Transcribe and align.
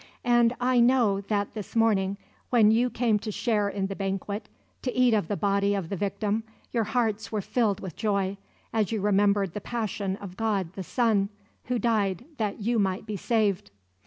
And 0.25 0.55
I 0.59 0.79
know 0.79 1.21
that 1.27 1.53
this 1.53 1.75
morning, 1.75 2.17
when 2.49 2.71
you 2.71 2.89
came 2.89 3.19
to 3.19 3.31
share 3.31 3.69
in 3.69 3.85
the 3.85 3.95
banquet, 3.95 4.49
to 4.81 4.91
eat 4.97 5.13
of 5.13 5.27
the 5.27 5.37
Body 5.37 5.75
of 5.75 5.89
the 5.89 5.95
Victim, 5.95 6.43
your 6.71 6.85
hearts 6.85 7.31
were 7.31 7.39
filled 7.39 7.81
with 7.81 7.95
joy, 7.95 8.37
as 8.73 8.91
you 8.91 8.99
remembered 8.99 9.53
the 9.53 9.61
Passion 9.61 10.15
of 10.15 10.37
God 10.37 10.73
the 10.73 10.81
Son, 10.81 11.29
Who 11.65 11.77
died, 11.77 12.25
that 12.37 12.59
you 12.61 12.79
might 12.79 13.05
be 13.05 13.15
saved. 13.15 13.69